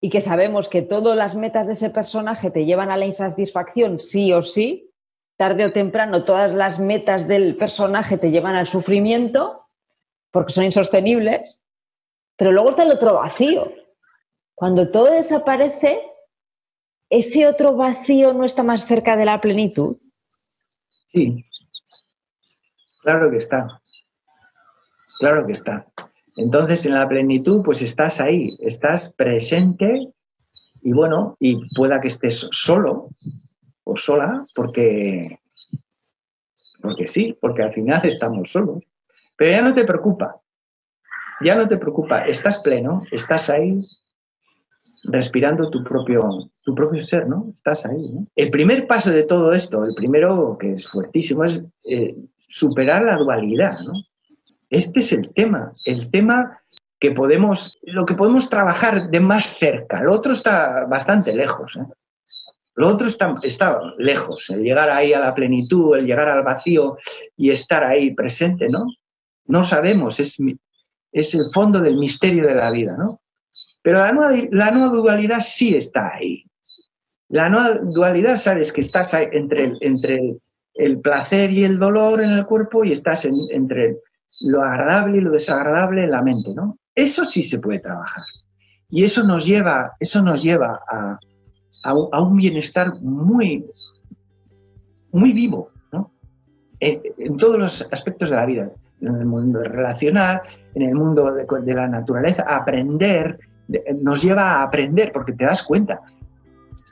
y 0.00 0.10
que 0.10 0.20
sabemos 0.20 0.68
que 0.68 0.82
todas 0.82 1.16
las 1.16 1.34
metas 1.34 1.66
de 1.66 1.74
ese 1.74 1.90
personaje 1.90 2.50
te 2.50 2.64
llevan 2.64 2.90
a 2.90 2.96
la 2.96 3.06
insatisfacción 3.06 4.00
sí 4.00 4.32
o 4.32 4.42
sí, 4.42 4.90
tarde 5.36 5.66
o 5.66 5.72
temprano 5.72 6.24
todas 6.24 6.52
las 6.52 6.78
metas 6.80 7.28
del 7.28 7.56
personaje 7.56 8.18
te 8.18 8.30
llevan 8.30 8.56
al 8.56 8.66
sufrimiento 8.66 9.66
porque 10.30 10.52
son 10.52 10.64
insostenibles, 10.64 11.62
pero 12.36 12.52
luego 12.52 12.70
está 12.70 12.84
el 12.84 12.92
otro 12.92 13.14
vacío. 13.14 13.72
Cuando 14.54 14.90
todo 14.90 15.10
desaparece, 15.10 16.02
¿ese 17.10 17.46
otro 17.46 17.76
vacío 17.76 18.32
no 18.32 18.44
está 18.44 18.62
más 18.62 18.86
cerca 18.86 19.16
de 19.16 19.24
la 19.24 19.40
plenitud? 19.40 19.98
Sí, 21.06 21.44
claro 23.02 23.30
que 23.30 23.36
está. 23.36 23.80
Claro 25.18 25.44
que 25.46 25.52
está. 25.52 25.86
Entonces, 26.36 26.86
en 26.86 26.94
la 26.94 27.06
plenitud, 27.08 27.62
pues 27.62 27.82
estás 27.82 28.20
ahí, 28.20 28.56
estás 28.60 29.12
presente 29.12 30.08
y 30.82 30.92
bueno, 30.92 31.36
y 31.38 31.58
pueda 31.74 32.00
que 32.00 32.08
estés 32.08 32.48
solo 32.52 33.10
o 33.84 33.96
sola, 33.96 34.44
porque, 34.54 35.40
porque 36.80 37.06
sí, 37.06 37.36
porque 37.38 37.62
al 37.62 37.74
final 37.74 38.00
estamos 38.06 38.50
solos. 38.52 38.82
Pero 39.36 39.50
ya 39.52 39.62
no 39.62 39.74
te 39.74 39.84
preocupa, 39.84 40.40
ya 41.42 41.54
no 41.54 41.66
te 41.66 41.76
preocupa, 41.76 42.26
estás 42.26 42.60
pleno, 42.60 43.02
estás 43.10 43.50
ahí, 43.50 43.78
respirando 45.04 45.70
tu 45.70 45.82
propio, 45.82 46.50
tu 46.62 46.74
propio 46.74 47.02
ser, 47.02 47.28
¿no? 47.28 47.52
Estás 47.54 47.86
ahí, 47.86 48.12
¿no? 48.12 48.26
El 48.36 48.50
primer 48.50 48.86
paso 48.86 49.10
de 49.10 49.22
todo 49.22 49.52
esto, 49.52 49.84
el 49.84 49.94
primero 49.94 50.56
que 50.58 50.72
es 50.72 50.86
fuertísimo, 50.86 51.44
es 51.44 51.60
eh, 51.88 52.16
superar 52.48 53.04
la 53.04 53.16
dualidad, 53.16 53.80
¿no? 53.80 53.92
Este 54.68 55.00
es 55.00 55.12
el 55.12 55.32
tema, 55.32 55.72
el 55.84 56.10
tema 56.10 56.60
que 57.00 57.12
podemos, 57.12 57.78
lo 57.82 58.04
que 58.04 58.14
podemos 58.14 58.48
trabajar 58.48 59.10
de 59.10 59.20
más 59.20 59.56
cerca. 59.58 60.02
Lo 60.02 60.14
otro 60.14 60.32
está 60.32 60.84
bastante 60.84 61.34
lejos, 61.34 61.76
¿eh? 61.76 61.86
Lo 62.76 62.88
otro 62.88 63.08
está, 63.08 63.34
está 63.42 63.78
lejos, 63.98 64.48
el 64.50 64.62
llegar 64.62 64.90
ahí 64.90 65.12
a 65.12 65.20
la 65.20 65.34
plenitud, 65.34 65.96
el 65.96 66.06
llegar 66.06 66.28
al 66.28 66.44
vacío 66.44 66.96
y 67.36 67.50
estar 67.50 67.84
ahí 67.84 68.14
presente, 68.14 68.68
¿no? 68.68 68.86
No 69.46 69.62
sabemos, 69.62 70.20
es, 70.20 70.36
es 71.12 71.34
el 71.34 71.50
fondo 71.52 71.80
del 71.80 71.96
misterio 71.96 72.46
de 72.46 72.54
la 72.54 72.70
vida, 72.70 72.96
¿no? 72.96 73.19
Pero 73.82 74.00
la 74.00 74.12
nueva, 74.12 74.48
la 74.50 74.70
nueva 74.70 74.96
dualidad 74.96 75.40
sí 75.40 75.74
está 75.74 76.14
ahí. 76.14 76.44
La 77.28 77.48
nueva 77.48 77.76
dualidad, 77.76 78.36
sabes 78.36 78.72
que 78.72 78.80
estás 78.80 79.14
entre, 79.14 79.64
el, 79.64 79.78
entre 79.80 80.36
el, 80.74 81.00
placer 81.00 81.50
y 81.52 81.64
el 81.64 81.78
dolor 81.78 82.20
en 82.20 82.30
el 82.30 82.44
cuerpo 82.44 82.84
y 82.84 82.92
estás 82.92 83.24
entre 83.24 83.98
lo 84.40 84.62
agradable 84.62 85.18
y 85.18 85.20
lo 85.20 85.30
desagradable 85.30 86.04
en 86.04 86.10
la 86.10 86.22
mente, 86.22 86.54
¿no? 86.54 86.78
Eso 86.94 87.24
sí 87.24 87.42
se 87.42 87.58
puede 87.58 87.78
trabajar. 87.78 88.24
Y 88.88 89.04
eso 89.04 89.22
nos 89.22 89.46
lleva, 89.46 89.92
eso 90.00 90.22
nos 90.22 90.42
lleva 90.42 90.80
a, 90.88 91.18
a, 91.84 92.20
un 92.22 92.36
bienestar 92.36 93.00
muy, 93.00 93.64
muy 95.12 95.32
vivo, 95.32 95.70
¿no? 95.92 96.12
En, 96.80 97.00
en, 97.16 97.36
todos 97.36 97.58
los 97.58 97.86
aspectos 97.92 98.30
de 98.30 98.36
la 98.36 98.46
vida, 98.46 98.70
en 99.00 99.14
el 99.14 99.26
mundo 99.26 99.62
relacional, 99.62 100.42
en 100.74 100.82
el 100.82 100.94
mundo 100.94 101.32
de, 101.32 101.46
de 101.62 101.74
la 101.74 101.86
naturaleza, 101.86 102.44
aprender 102.48 103.38
nos 104.00 104.22
lleva 104.22 104.42
a 104.42 104.62
aprender, 104.62 105.12
porque 105.12 105.32
te 105.32 105.44
das 105.44 105.62
cuenta. 105.62 106.00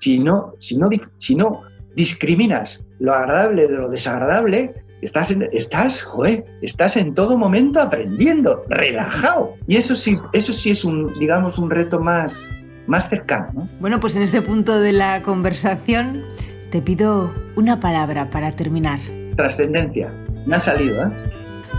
Si 0.00 0.18
no, 0.18 0.54
si 0.61 0.76
no, 0.76 0.88
si 1.18 1.35
no 1.35 1.62
discriminas 1.94 2.85
lo 3.00 3.14
agradable 3.14 3.66
de 3.66 3.75
lo 3.75 3.88
desagradable, 3.88 4.75
estás 5.02 5.30
en, 5.30 5.49
estás, 5.52 6.02
joder, 6.02 6.44
estás 6.62 6.97
en 6.97 7.14
todo 7.14 7.37
momento 7.37 7.80
aprendiendo, 7.80 8.64
relajado. 8.68 9.54
Y 9.66 9.76
eso 9.76 9.94
sí, 9.94 10.16
eso 10.32 10.52
sí 10.52 10.70
es 10.70 10.85
un, 10.85 11.12
digamos, 11.18 11.58
un 11.58 11.70
reto 11.70 12.00
más, 12.00 12.50
más 12.87 13.08
cercano. 13.08 13.68
Bueno, 13.80 14.00
pues 14.00 14.16
en 14.16 14.23
este 14.23 14.42
punto 14.42 14.80
de 14.80 14.92
la 14.92 15.23
conversación 15.23 16.23
te 16.70 16.82
pido 16.82 17.32
una 17.56 17.80
palabra 17.80 18.30
para 18.30 18.52
terminar. 18.52 19.00
Trascendencia. 19.37 20.12
Me 20.47 20.56
ha 20.56 20.58
salido, 20.58 21.02
¿eh? 21.02 21.11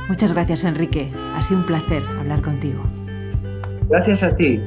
Muchas 0.08 0.34
gracias, 0.34 0.63
Enrique. 0.63 1.12
Ha 1.36 1.41
sido 1.41 1.60
un 1.60 1.65
placer 1.65 2.01
hablar 2.20 2.41
contigo. 2.41 2.84
Gracias 3.89 4.24
a 4.24 4.36
ti. 4.36 4.60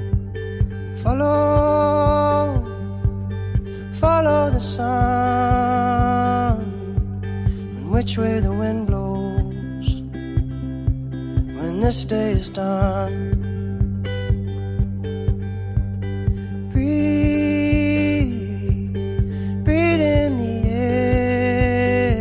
Follow, 1.03 2.65
follow 3.95 4.51
the 4.51 4.61
sun, 4.61 6.61
and 7.77 7.91
which 7.91 8.17
way 8.17 8.39
the 8.39 8.53
wind 8.53 8.87
blows, 8.87 10.01
When 11.57 11.81
this 11.81 12.05
day 12.05 12.31
is 12.31 12.49
done. 12.49 13.31
Breathe, 16.73 18.33
breathe 19.65 20.01
in 20.01 20.37
the 20.39 20.69
air. 20.69 22.13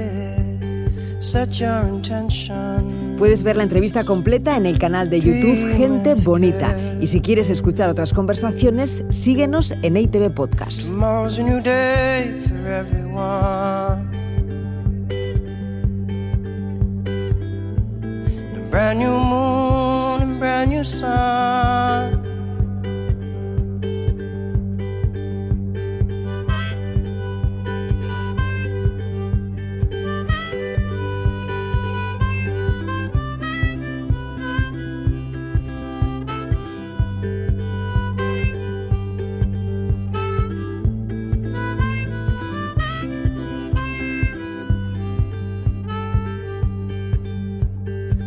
Set 1.21 1.59
your 1.59 1.83
intention. 1.83 3.00
Puedes 3.21 3.43
ver 3.43 3.55
la 3.55 3.61
entrevista 3.61 4.03
completa 4.03 4.57
en 4.57 4.65
el 4.65 4.79
canal 4.79 5.11
de 5.11 5.19
YouTube 5.19 5.77
Gente 5.77 6.15
Bonita. 6.23 6.75
Y 6.99 7.05
si 7.05 7.21
quieres 7.21 7.51
escuchar 7.51 7.87
otras 7.87 8.13
conversaciones, 8.13 9.05
síguenos 9.09 9.75
en 9.83 9.95
ITV 9.95 10.31
Podcast. 10.33 10.89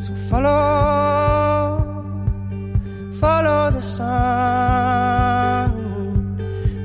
So 0.04 0.12
follow, 0.28 1.80
follow 3.14 3.70
the 3.70 3.80
sun, 3.80 4.10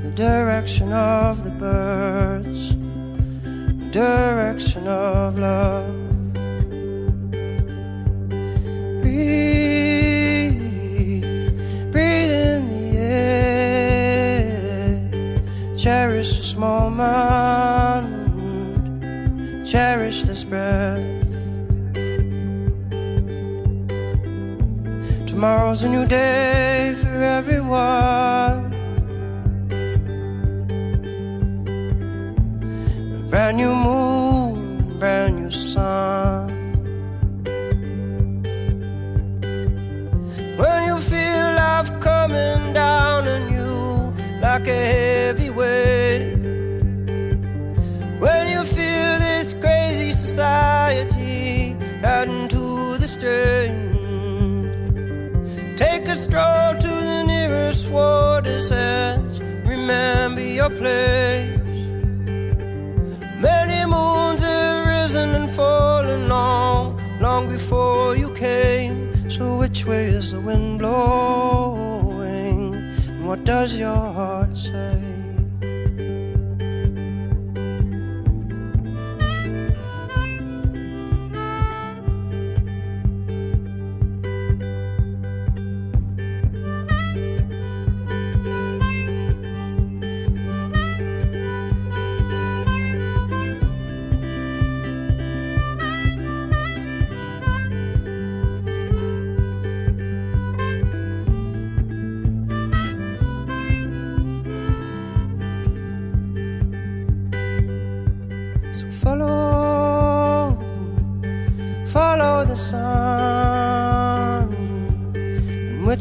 the 0.00 0.10
direction 0.12 0.90
of 0.90 1.44
the 1.44 1.50
birds, 1.50 2.74
the 2.74 3.90
direction 3.92 4.86
of 4.86 5.38
love. 5.38 5.84
Breathe, 9.02 10.32
breathe 11.92 12.32
in 12.32 12.68
the 12.70 12.96
air. 12.96 14.16
Cherish 15.76 16.38
this 16.38 16.56
moment, 16.56 18.06
cherish 19.66 20.22
this 20.22 20.42
breath. 20.42 20.99
Tomorrow's 25.40 25.82
a 25.84 25.88
new 25.88 26.04
day 26.04 26.94
for 27.00 27.22
everyone. 27.22 28.69
Your 60.40 60.70
place. 60.70 61.58
Many 63.48 63.86
moons 63.86 64.42
have 64.42 64.86
risen 64.86 65.34
and 65.34 65.50
fallen 65.50 66.28
long, 66.28 67.00
long 67.20 67.48
before 67.48 68.16
you 68.16 68.30
came. 68.34 69.30
So 69.30 69.56
which 69.56 69.86
way 69.86 70.06
is 70.06 70.32
the 70.32 70.40
wind 70.40 70.78
blowing? 70.80 72.74
And 73.08 73.26
what 73.26 73.44
does 73.44 73.76
your 73.76 73.96
heart 74.18 74.56
say? 74.56 75.19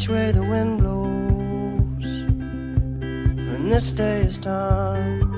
Way 0.09 0.31
the 0.31 0.41
wind 0.41 0.79
blows 0.79 2.05
when 3.49 3.69
this 3.69 3.91
day 3.91 4.21
is 4.21 4.37
done. 4.39 5.28